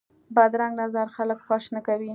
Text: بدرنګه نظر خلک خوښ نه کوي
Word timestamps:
بدرنګه 0.35 0.77
نظر 0.81 1.05
خلک 1.15 1.39
خوښ 1.45 1.63
نه 1.75 1.81
کوي 1.87 2.09